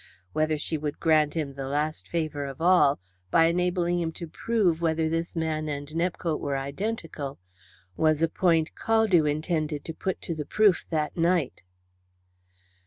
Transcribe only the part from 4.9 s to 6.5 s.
this man and Nepcote